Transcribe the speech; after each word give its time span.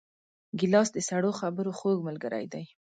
ګیلاس 0.59 0.89
د 0.93 0.97
سړو 1.09 1.31
خبرو 1.39 1.71
خوږ 1.79 1.97
ملګری 2.07 2.45
دی. 2.53 2.63